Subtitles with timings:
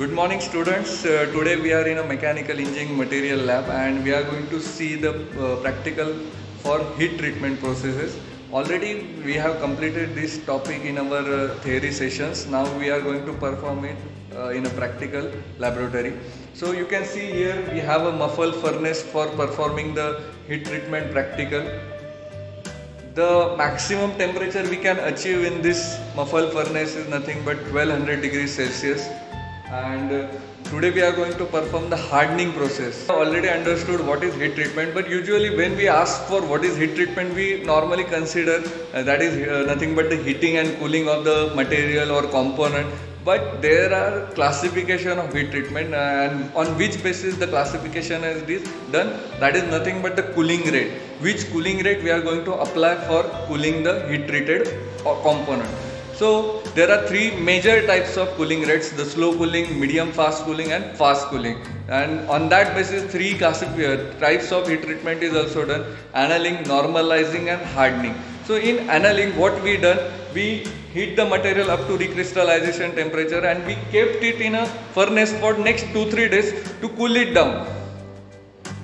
[0.00, 1.04] Good morning students.
[1.04, 4.58] Uh, today we are in a mechanical engineering material lab and we are going to
[4.58, 6.14] see the uh, practical
[6.62, 8.18] for heat treatment processes.
[8.50, 8.92] Already
[9.26, 12.46] we have completed this topic in our uh, theory sessions.
[12.46, 13.98] Now we are going to perform it
[14.34, 16.14] uh, in a practical laboratory.
[16.54, 21.12] So you can see here we have a muffle furnace for performing the heat treatment
[21.12, 21.60] practical
[23.14, 28.54] the maximum temperature we can achieve in this muffle furnace is nothing but 1200 degrees
[28.54, 29.10] Celsius
[29.70, 30.26] and uh,
[30.64, 33.08] today we are going to perform the hardening process.
[33.08, 36.76] I Already understood what is heat treatment but usually when we ask for what is
[36.76, 38.62] heat treatment we normally consider
[38.94, 42.92] uh, that is uh, nothing but the heating and cooling of the material or component.
[43.24, 48.42] But there are classification of heat treatment and on which basis the classification is
[48.90, 50.92] done that is nothing but the cooling rate.
[51.20, 54.66] Which cooling rate we are going to apply for cooling the heat treated
[55.06, 55.89] uh, component
[56.20, 60.72] so there are three major types of cooling rates the slow cooling medium fast cooling
[60.76, 61.56] and fast cooling.
[61.88, 65.86] And on that basis three classifier uh, types of heat treatment is also done.
[66.12, 68.14] Annealing normalizing and hardening.
[68.44, 69.98] So in annealing what we done?
[70.34, 70.46] We
[70.92, 74.66] heat the material up to recrystallization temperature and we kept it in a
[74.98, 76.52] furnace for next 2-3 days
[76.82, 77.66] to cool it down.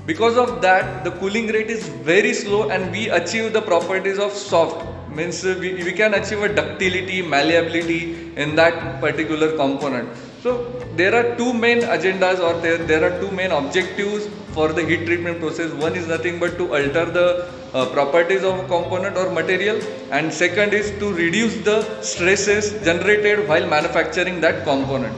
[0.07, 4.33] Because of that the cooling rate is very slow and we achieve the properties of
[4.33, 10.09] soft means we, we can achieve a ductility, malleability in that particular component.
[10.43, 10.51] So
[10.95, 15.07] there are two main agendas or there, there are two main objectives for the heat
[15.07, 15.73] treatment process.
[15.73, 17.29] One is nothing but to alter the
[17.75, 23.49] uh, properties of a component or material and second is to reduce the stresses generated
[23.49, 25.15] while manufacturing that component.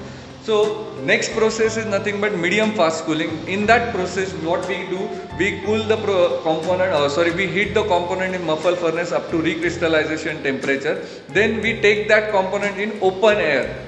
[0.48, 0.58] So
[1.04, 3.32] next process is nothing but medium fast cooling.
[3.46, 5.00] In that process what we do,
[5.38, 5.96] we cool the
[6.42, 11.04] component or sorry we heat the component in muffle furnace up to recrystallization temperature.
[11.28, 13.84] Then we take that component in open air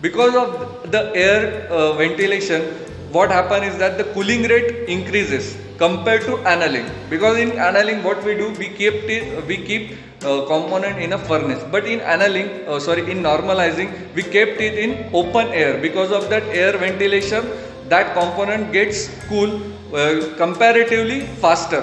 [0.00, 2.62] because of the air uh, ventilation
[3.10, 6.90] what happen is that the cooling rate increases compared to annealing.
[7.10, 9.92] Because in annealing what we do we keep it we keep
[10.24, 11.62] uh, component in a furnace.
[11.70, 15.80] But in annealing uh, sorry in normalizing we kept it in open air.
[15.80, 17.44] Because of that air ventilation
[17.88, 19.60] that component gets cool
[19.94, 21.82] uh, comparatively faster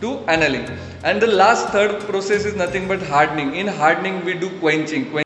[0.00, 0.66] to annealing.
[1.04, 3.54] And the last third process is nothing but hardening.
[3.54, 5.22] In hardening we do quenching.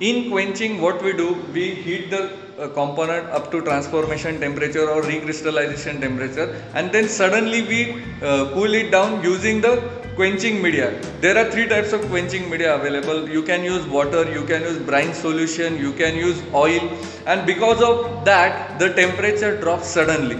[0.00, 6.00] In quenching what we do, we heat the component up to transformation temperature or recrystallization
[6.00, 9.76] temperature and then suddenly we uh, cool it down using the
[10.16, 10.98] quenching media.
[11.20, 13.28] There are three types of quenching media available.
[13.28, 16.90] You can use water, you can use brine solution, you can use oil
[17.26, 20.38] and because of that the temperature drops suddenly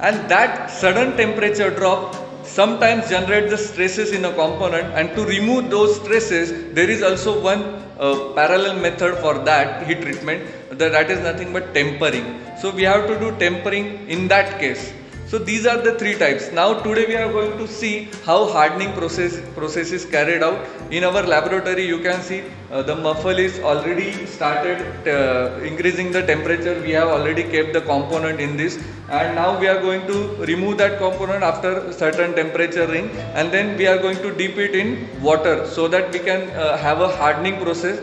[0.00, 2.14] and that sudden temperature drop
[2.46, 7.40] sometimes generate the stresses in a component and to remove those stresses there is also
[7.40, 7.62] one
[7.98, 10.42] uh, parallel method for that heat treatment.
[10.70, 12.40] That, that is nothing but tempering.
[12.60, 14.92] So we have to do tempering in that case
[15.30, 16.52] so these are the three types.
[16.52, 20.58] Now today we are going to see how hardening process process is carried out.
[20.92, 26.22] In our laboratory you can see uh, the muffle is already started uh, increasing the
[26.24, 26.80] temperature.
[26.80, 28.76] We have already kept the component in this
[29.08, 30.18] and now we are going to
[30.50, 34.76] remove that component after certain temperature ring and then we are going to dip it
[34.76, 37.98] in water so that we can uh, have a hardening process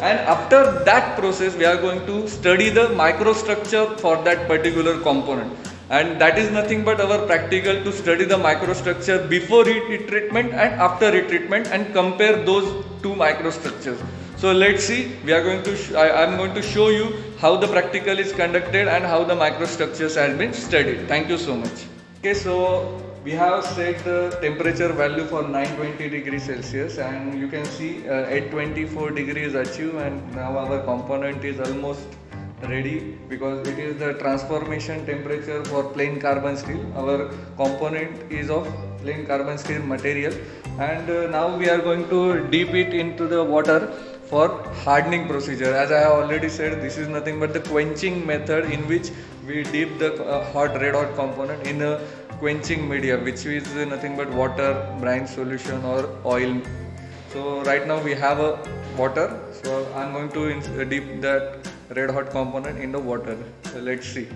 [0.00, 5.68] and after that process we are going to study the microstructure for that particular component
[5.90, 10.80] and that is nothing but our practical to study the microstructure before heat treatment and
[10.86, 13.98] after heat treatment and compare those two microstructures.
[14.36, 17.66] So let's see, we are going to, I am going to show you how the
[17.66, 21.08] practical is conducted and how the microstructures have been studied.
[21.08, 21.86] Thank you so much.
[22.20, 27.64] Okay, so we have set the temperature value for 920 degrees Celsius and you can
[27.64, 32.06] see uh, 824 degrees achieved and now our component is almost
[32.62, 36.80] ready because it is the transformation temperature for plain carbon steel.
[36.96, 38.66] Our component is of
[39.02, 40.34] plain carbon steel material.
[40.78, 43.92] And uh, now we are going to dip it into the water
[44.26, 45.72] for hardening procedure.
[45.74, 49.10] As i have already said this is nothing but the quenching method in which
[49.46, 52.00] we dip the uh, hot red hot component in a
[52.38, 56.60] quenching media which is nothing but water brine solution or oil.
[57.32, 58.58] So right now we have a
[58.96, 59.40] water.
[59.62, 63.36] So i'm going to dip that red hot component in the water.
[63.64, 64.28] So let's see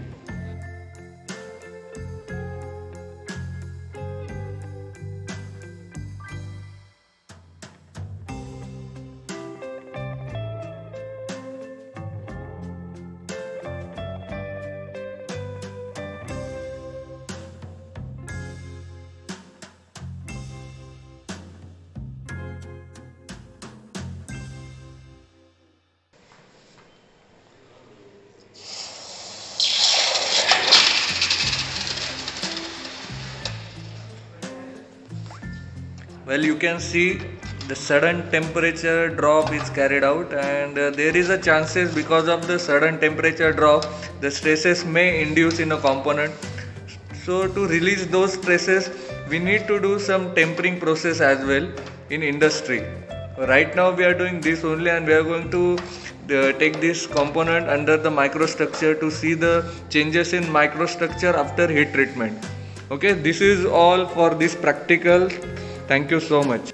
[36.26, 37.20] well you can see
[37.68, 42.46] the sudden temperature drop is carried out and uh, there is a chances because of
[42.46, 43.84] the sudden temperature drop
[44.20, 46.32] the stresses may induce in a component.
[47.24, 48.90] So to release those stresses
[49.28, 51.68] we need to do some tempering process as well
[52.10, 52.84] in industry.
[53.38, 57.06] Right now we are doing this only and we are going to uh, take this
[57.06, 62.46] component under the microstructure to see the changes in microstructure after heat treatment.
[62.92, 65.28] Okay this is all for this practical
[65.86, 66.72] thank you so much